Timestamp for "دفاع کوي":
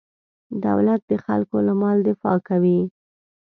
2.09-2.79